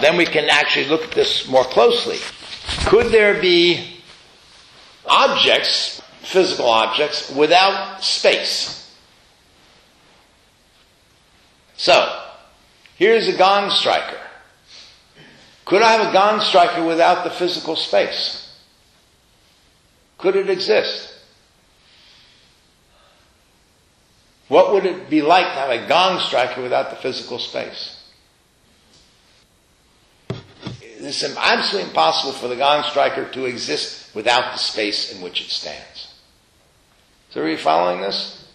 [0.00, 2.18] Then we can actually look at this more closely.
[2.86, 4.00] Could there be
[5.06, 8.94] objects, physical objects, without space?
[11.76, 12.22] So,
[12.96, 14.20] here's a gong striker.
[15.64, 18.58] Could I have a gong striker without the physical space?
[20.18, 21.12] Could it exist?
[24.48, 27.93] What would it be like to have a gong striker without the physical space?
[31.04, 35.50] It's absolutely impossible for the gong striker to exist without the space in which it
[35.50, 36.14] stands.
[37.30, 38.48] So are you following this?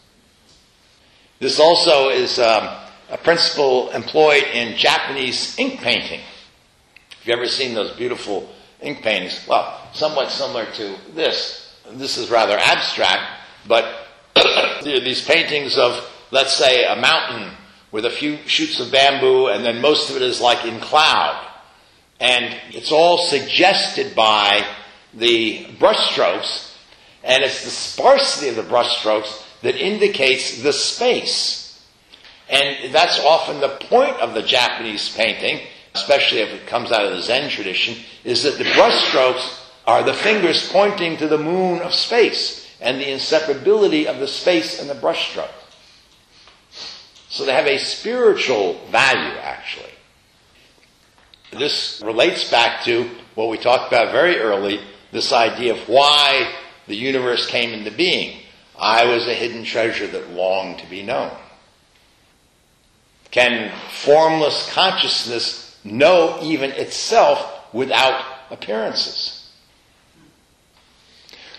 [1.40, 2.76] This also is um,
[3.10, 6.20] a principle employed in Japanese ink painting.
[6.20, 8.50] Have you ever seen those beautiful
[8.82, 9.46] ink paintings?
[9.48, 11.76] Well, somewhat similar to this.
[11.92, 14.08] this is rather abstract, but
[14.84, 17.52] these paintings of, let's say, a mountain
[17.92, 21.49] with a few shoots of bamboo, and then most of it is like in cloud.
[22.20, 24.66] And it's all suggested by
[25.14, 26.76] the brushstrokes,
[27.24, 31.84] and it's the sparsity of the brushstrokes that indicates the space.
[32.50, 35.62] And that's often the point of the Japanese painting,
[35.94, 40.14] especially if it comes out of the Zen tradition, is that the brushstrokes are the
[40.14, 44.96] fingers pointing to the moon of space and the inseparability of the space and the
[44.96, 45.50] brushstroke.
[47.30, 49.89] So they have a spiritual value, actually.
[51.52, 54.80] This relates back to what we talked about very early
[55.12, 56.54] this idea of why
[56.88, 58.42] the universe came into being.
[58.78, 61.32] I was a hidden treasure that longed to be known.
[63.32, 69.52] Can formless consciousness know even itself without appearances?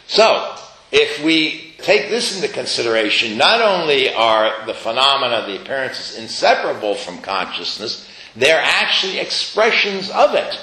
[0.07, 0.57] So,
[0.91, 7.19] if we take this into consideration, not only are the phenomena, the appearances inseparable from
[7.19, 10.59] consciousness, they're actually expressions of it.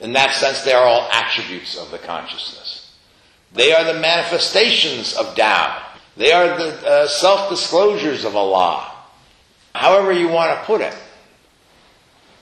[0.00, 2.96] In that sense, they are all attributes of the consciousness.
[3.52, 5.84] They are the manifestations of Tao.
[6.16, 8.92] They are the uh, self disclosures of Allah.
[9.74, 10.94] However, you want to put it.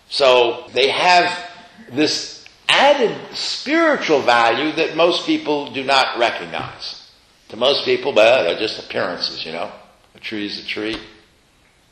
[0.09, 1.51] So, they have
[1.91, 7.11] this added spiritual value that most people do not recognize.
[7.49, 9.71] To most people, well, they're just appearances, you know.
[10.15, 10.97] A tree is a tree,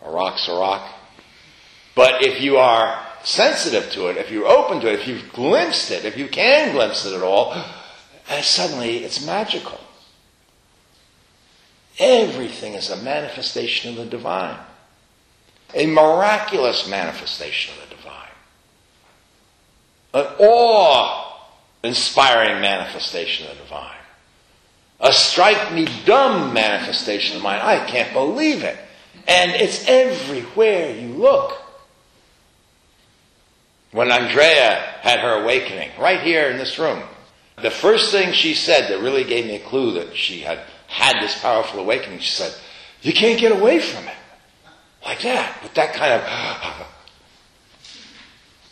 [0.02, 0.88] a rock's a rock.
[1.94, 5.90] But if you are sensitive to it, if you're open to it, if you've glimpsed
[5.90, 9.78] it, if you can glimpse it at all, uh, suddenly it's magical.
[11.98, 14.58] Everything is a manifestation of the divine.
[15.74, 18.14] A miraculous manifestation of the divine.
[20.14, 21.40] An awe
[21.82, 23.90] inspiring manifestation of the divine.
[25.00, 27.60] A strike me dumb manifestation of mine.
[27.60, 28.76] I can't believe it.
[29.26, 31.63] And it's everywhere you look.
[33.94, 37.00] When Andrea had her awakening, right here in this room,
[37.62, 41.22] the first thing she said that really gave me a clue that she had had
[41.22, 42.52] this powerful awakening, she said,
[43.02, 44.16] You can't get away from it.
[45.04, 46.86] Like that, with that kind of.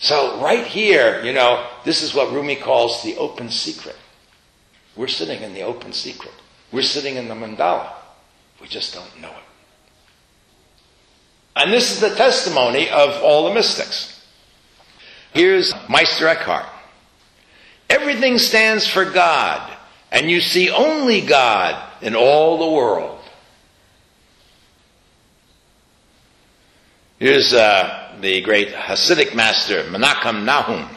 [0.01, 3.95] So, right here, you know, this is what Rumi calls the open secret.
[4.97, 6.35] We're sitting in the open secret.
[6.73, 7.93] We're sitting in the mandala.
[8.61, 9.45] We just don't know it.
[11.55, 14.13] And this is the testimony of all the mystics.
[15.33, 16.67] Here's Meister Eckhart.
[17.89, 19.77] Everything stands for God,
[20.11, 23.19] and you see only God in all the world.
[27.19, 30.97] Here's uh, the great Hasidic master, Menachem Nahum.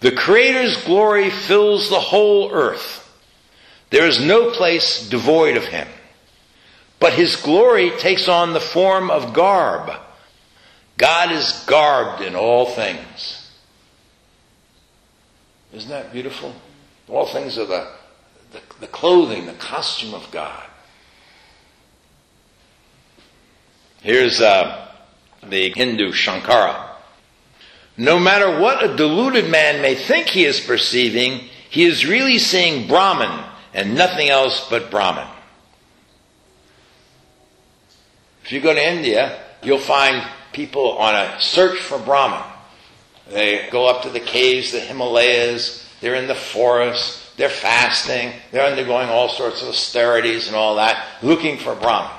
[0.00, 3.00] The Creator's glory fills the whole earth.
[3.90, 5.88] There is no place devoid of Him.
[6.98, 9.90] But His glory takes on the form of garb
[10.96, 13.50] God is garbed in all things.
[15.72, 16.54] Isn't that beautiful?
[17.08, 17.90] All things are the,
[18.52, 20.62] the, the clothing, the costume of God.
[24.02, 24.88] Here's uh,
[25.42, 26.90] the Hindu Shankara.
[27.96, 32.86] No matter what a deluded man may think he is perceiving, he is really seeing
[32.86, 35.28] Brahman and nothing else but Brahman.
[38.44, 40.22] If you go to India, you'll find
[40.54, 42.42] people on a search for Brahman.
[43.28, 48.64] They go up to the caves, the Himalayas, they're in the forest, they're fasting, they're
[48.64, 52.16] undergoing all sorts of austerities and all that, looking for Brahman.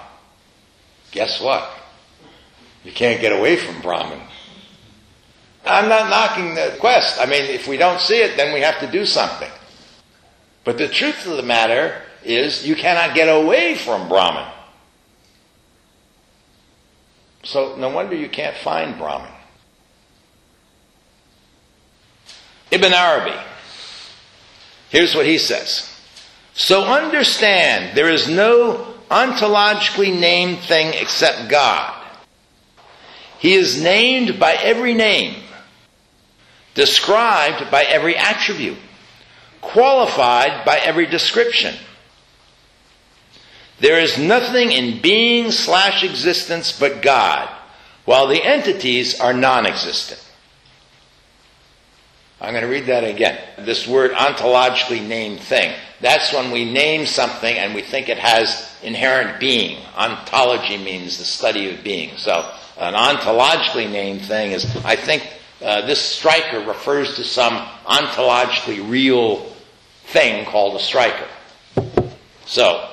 [1.11, 1.69] Guess what?
[2.83, 4.21] You can't get away from Brahman.
[5.65, 7.19] I'm not knocking the quest.
[7.19, 9.49] I mean, if we don't see it, then we have to do something.
[10.63, 14.51] But the truth of the matter is, you cannot get away from Brahman.
[17.45, 19.31] So no wonder you can't find Brahman.
[22.71, 23.39] Ibn Arabi.
[24.89, 25.91] Here's what he says.
[26.53, 32.01] So understand there is no ontologically named thing except God.
[33.39, 35.43] He is named by every name,
[36.73, 38.77] described by every attribute,
[39.61, 41.75] qualified by every description.
[43.85, 47.47] There is nothing in being slash existence but God,
[48.05, 50.19] while the entities are non existent.
[52.41, 53.39] I'm going to read that again.
[53.59, 55.71] This word ontologically named thing.
[56.01, 59.77] That's when we name something and we think it has inherent being.
[59.95, 62.17] Ontology means the study of being.
[62.17, 65.31] So, an ontologically named thing is, I think
[65.61, 67.53] uh, this striker refers to some
[67.85, 69.41] ontologically real
[70.05, 71.27] thing called a striker.
[72.47, 72.89] So,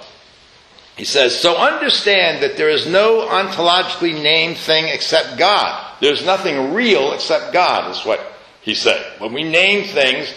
[0.97, 5.97] he says, so understand that there is no ontologically named thing except God.
[6.01, 8.21] There's nothing real except God, is what
[8.61, 9.21] he said.
[9.21, 10.33] When we name things,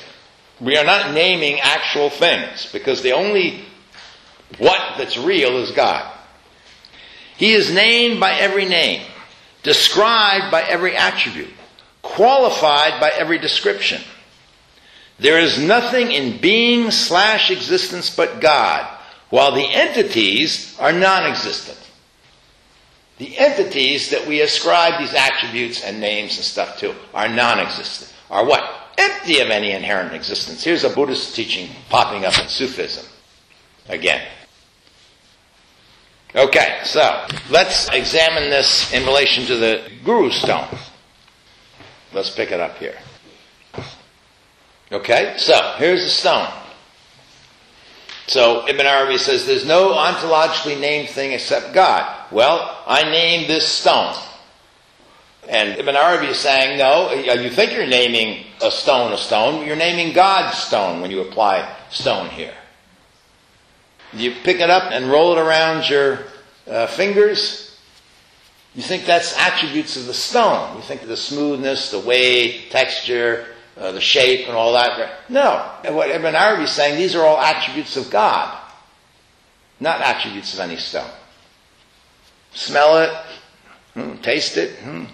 [0.61, 3.65] we are not naming actual things because the only
[4.57, 6.11] what that's real is God.
[7.35, 9.05] He is named by every name,
[9.63, 11.53] described by every attribute,
[12.01, 14.01] qualified by every description.
[15.19, 18.94] There is nothing in being slash existence but God,
[19.29, 21.79] while the entities are non existent.
[23.17, 28.13] The entities that we ascribe these attributes and names and stuff to are non existent.
[28.29, 28.63] Are what?
[28.97, 30.63] Empty of any inherent existence.
[30.63, 33.05] Here's a Buddhist teaching popping up in Sufism.
[33.87, 34.25] Again.
[36.33, 40.67] Okay, so let's examine this in relation to the Guru stone.
[42.13, 42.97] Let's pick it up here.
[44.91, 46.49] Okay, so here's the stone.
[48.27, 52.31] So Ibn Arabi says there's no ontologically named thing except God.
[52.31, 54.15] Well, I name this stone.
[55.47, 59.75] And Ibn Arabi is saying, no, you think you're naming a stone a stone, you're
[59.75, 62.53] naming God's stone when you apply stone here.
[64.11, 66.19] You pick it up and roll it around your
[66.67, 67.77] uh, fingers.
[68.73, 70.77] You think that's attributes of the stone.
[70.77, 75.29] You think of the smoothness, the weight, texture, uh, the shape, and all that.
[75.29, 75.93] No.
[75.93, 78.57] What Ibn Arabi is saying, these are all attributes of God,
[79.79, 81.09] not attributes of any stone.
[82.53, 83.09] Smell it,
[83.93, 84.77] hmm, taste it.
[84.79, 85.05] Hmm.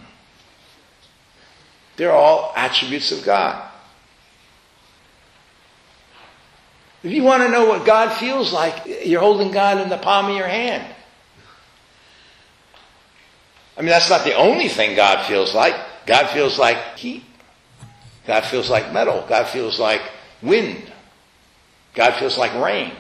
[1.98, 3.70] They're all attributes of God.
[7.04, 10.30] If you want to know what God feels like, you're holding God in the palm
[10.30, 10.96] of your hand.
[13.76, 15.76] I mean, that's not the only thing God feels like.
[16.06, 17.24] God feels like heat.
[18.28, 19.26] God feels like metal.
[19.28, 20.02] God feels like
[20.42, 20.92] wind.
[21.94, 22.94] God feels like rain.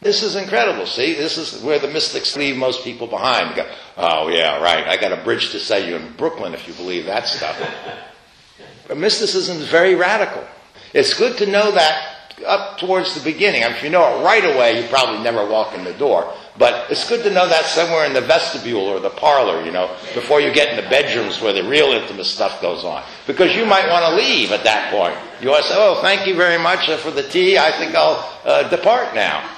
[0.00, 0.84] This is incredible.
[0.84, 3.56] See, this is where the mystics leave most people behind.
[3.56, 4.86] Go, oh yeah, right.
[4.86, 7.58] I got a bridge to sell you in Brooklyn if you believe that stuff.
[8.88, 10.44] but mysticism is very radical.
[10.92, 12.14] It's good to know that
[12.46, 13.64] up towards the beginning.
[13.64, 16.34] I mean, if you know it right away, you probably never walk in the door.
[16.56, 19.88] But it's good to know that somewhere in the vestibule or the parlor, you know,
[20.14, 23.02] before you get in the bedrooms where the real intimate stuff goes on.
[23.26, 25.16] Because you might want to leave at that point.
[25.42, 27.58] You want to say, oh, thank you very much for the tea.
[27.58, 29.50] I think I'll uh, depart now.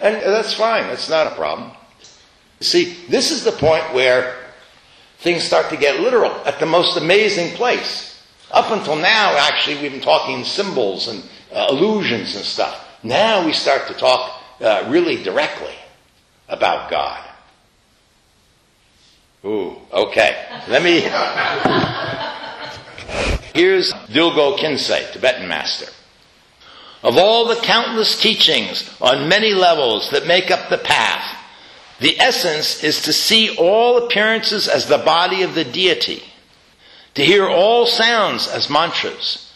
[0.00, 0.88] And that's fine.
[0.88, 1.70] That's not a problem.
[2.58, 4.36] See, this is the point where
[5.18, 8.26] things start to get literal at the most amazing place.
[8.50, 11.22] Up until now, actually, we've been talking symbols and
[11.52, 12.88] uh, illusions and stuff.
[13.04, 15.74] Now we start to talk uh, really directly
[16.50, 17.24] about God.
[19.44, 20.46] Ooh, okay.
[20.68, 21.00] Let me.
[23.54, 25.86] Here's Dilgo Khyentse, Tibetan master.
[27.02, 31.38] Of all the countless teachings on many levels that make up the path,
[31.98, 36.22] the essence is to see all appearances as the body of the deity,
[37.14, 39.54] to hear all sounds as mantras,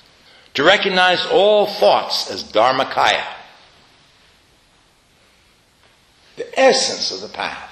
[0.55, 3.25] to recognize all thoughts as dharmakaya.
[6.37, 7.71] The essence of the path.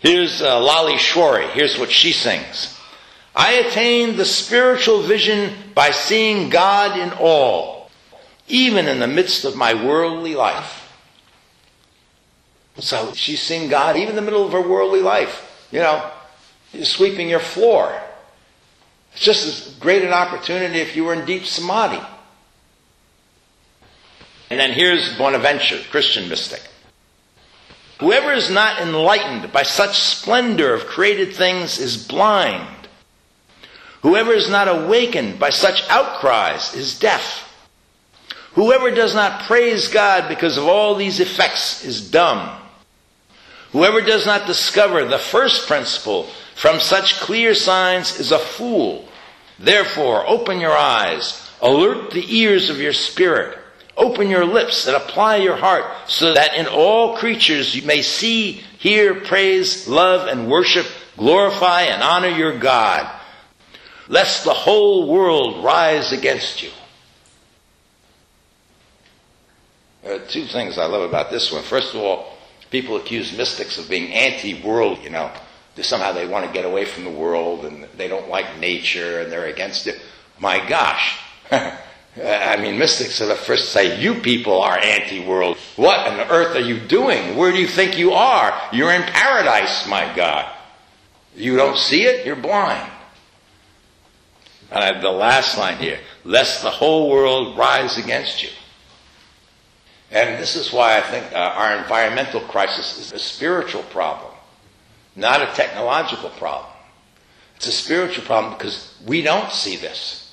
[0.00, 1.50] Here's uh, Lalleshwari.
[1.50, 2.78] Here's what she sings.
[3.34, 7.90] I attained the spiritual vision by seeing God in all,
[8.46, 10.92] even in the midst of my worldly life.
[12.78, 15.66] So she's seeing God even in the middle of her worldly life.
[15.72, 16.10] You know,
[16.82, 18.00] sweeping your floor.
[19.12, 22.00] It's just as great an opportunity if you were in deep samadhi.
[24.50, 26.62] And then here's Bonaventure, Christian mystic.
[28.00, 32.78] Whoever is not enlightened by such splendor of created things is blind
[34.02, 37.44] Whoever is not awakened by such outcries is deaf.
[38.52, 42.60] Whoever does not praise God because of all these effects is dumb.
[43.72, 49.08] Whoever does not discover the first principle from such clear signs is a fool.
[49.58, 53.57] Therefore, open your eyes, alert the ears of your spirit,
[53.98, 58.52] open your lips and apply your heart so that in all creatures you may see,
[58.78, 60.86] hear, praise, love, and worship,
[61.16, 63.14] glorify, and honor your God
[64.08, 66.70] lest the whole world rise against you.
[70.02, 71.62] There are two things I love about this one.
[71.62, 72.38] First of all,
[72.70, 75.30] people accuse mystics of being anti-world, you know.
[75.80, 79.30] Somehow they want to get away from the world and they don't like nature and
[79.30, 80.00] they're against it.
[80.40, 81.20] My gosh.
[82.20, 85.56] I mean, mystics are the first to say, you people are anti-world.
[85.76, 87.36] What on earth are you doing?
[87.36, 88.60] Where do you think you are?
[88.72, 90.50] You're in paradise, my God.
[91.36, 92.26] You don't see it?
[92.26, 92.90] You're blind.
[94.70, 98.50] And the last line here, lest the whole world rise against you.
[100.10, 104.32] And this is why I think uh, our environmental crisis is a spiritual problem,
[105.14, 106.72] not a technological problem.
[107.56, 110.27] It's a spiritual problem because we don't see this.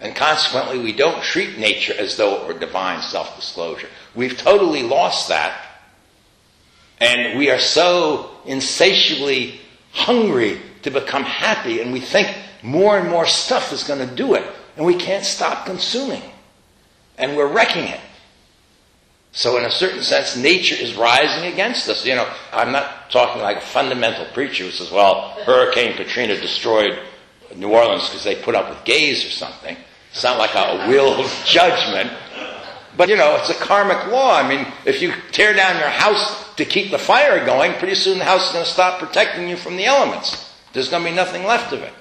[0.00, 3.88] And consequently, we don't treat nature as though it were divine self disclosure.
[4.14, 5.60] We've totally lost that.
[7.00, 9.60] And we are so insatiably
[9.92, 14.34] hungry to become happy, and we think more and more stuff is going to do
[14.34, 14.44] it,
[14.76, 16.22] and we can't stop consuming.
[17.16, 18.00] And we're wrecking it.
[19.32, 22.04] So, in a certain sense, nature is rising against us.
[22.06, 26.98] You know, I'm not talking like a fundamental preacher who says, well, Hurricane Katrina destroyed
[27.54, 29.76] New Orleans because they put up with gays or something.
[30.10, 32.10] It's not like a will of judgment.
[32.96, 34.36] But, you know, it's a karmic law.
[34.36, 38.18] I mean, if you tear down your house to keep the fire going, pretty soon
[38.18, 40.52] the house is going to stop protecting you from the elements.
[40.72, 41.92] There's going to be nothing left of it.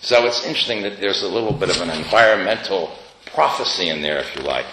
[0.00, 2.96] So it's interesting that there's a little bit of an environmental
[3.26, 4.66] prophecy in there, if you like.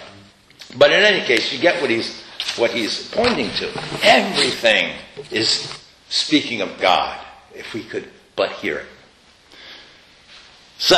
[0.76, 2.22] But in any case, you get what he's,
[2.56, 3.70] what he's pointing to.
[4.02, 4.92] Everything
[5.30, 5.78] is
[6.08, 7.18] speaking of God,
[7.54, 8.86] if we could but hear it.
[10.78, 10.96] So,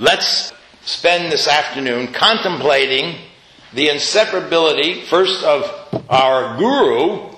[0.00, 3.16] let's spend this afternoon contemplating
[3.74, 7.30] the inseparability, first of our guru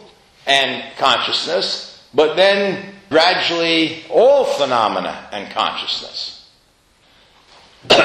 [0.46, 6.48] and consciousness, but then gradually all phenomena and consciousness.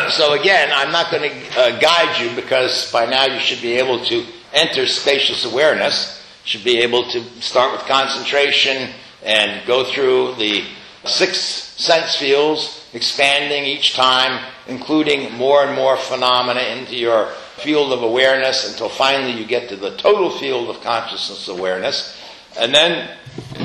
[0.09, 3.73] so again, I'm not going to uh, guide you because by now you should be
[3.73, 8.89] able to enter spacious awareness, should be able to start with concentration
[9.23, 10.63] and go through the
[11.05, 17.27] six sense fields, expanding each time, including more and more phenomena into your
[17.57, 22.17] field of awareness until finally you get to the total field of consciousness awareness.
[22.59, 23.09] And then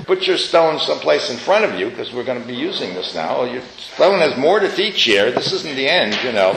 [0.05, 3.15] put your stone someplace in front of you because we're going to be using this
[3.15, 3.45] now.
[3.45, 3.63] Your
[3.95, 5.31] stone has more to teach here.
[5.31, 6.53] This isn't the end, you know.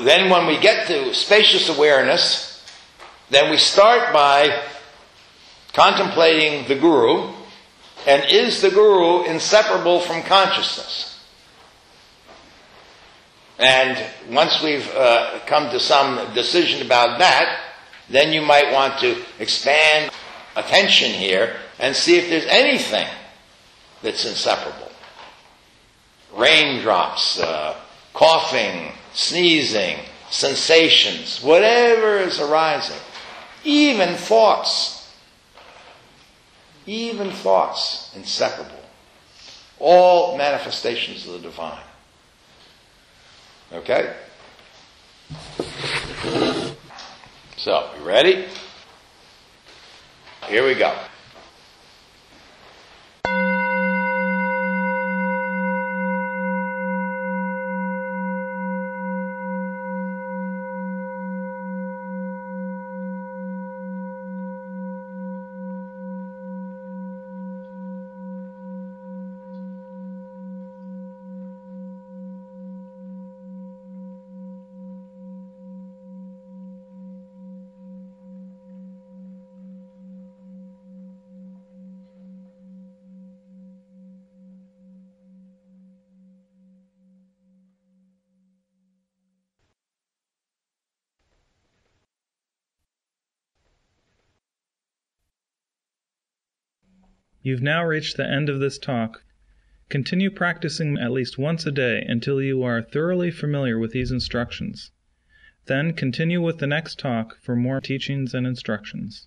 [0.00, 2.66] Then, when we get to spacious awareness,
[3.30, 4.62] then we start by
[5.72, 7.32] contemplating the Guru.
[8.06, 11.12] And is the Guru inseparable from consciousness?
[13.58, 13.96] And
[14.28, 17.60] once we've uh, come to some decision about that,
[18.10, 20.10] then you might want to expand
[20.56, 23.06] attention here and see if there's anything
[24.02, 24.90] that's inseparable.
[26.34, 27.76] Raindrops, uh,
[28.14, 29.98] coughing, sneezing,
[30.30, 33.00] sensations, whatever is arising,
[33.64, 35.01] even thoughts,
[36.86, 38.80] even thoughts inseparable.
[39.78, 41.84] All manifestations of the divine.
[43.72, 44.14] Okay?
[47.56, 48.46] So, you ready?
[50.48, 50.94] Here we go.
[97.42, 99.24] You've now reached the end of this talk.
[99.88, 104.92] Continue practicing at least once a day until you are thoroughly familiar with these instructions.
[105.66, 109.26] Then continue with the next talk for more teachings and instructions.